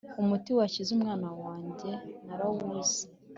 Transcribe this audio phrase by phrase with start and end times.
[0.21, 1.91] umuti wakiza umwana wanjye
[2.25, 3.01] narawubuze